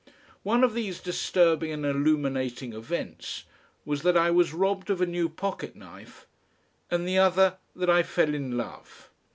One 0.41 0.63
of 0.63 0.73
these 0.73 0.99
disturbing 0.99 1.71
and 1.71 1.85
illuminating 1.85 2.73
events 2.73 3.43
was 3.85 4.01
that 4.01 4.17
I 4.17 4.31
was 4.31 4.51
robbed 4.51 4.89
of 4.89 4.99
a 4.99 5.05
new 5.05 5.29
pocket 5.29 5.75
knife 5.75 6.25
and 6.89 7.07
the 7.07 7.19
other 7.19 7.57
that 7.75 7.87
I 7.87 8.01
fell 8.01 8.33
in 8.33 8.57
love. 8.57 9.11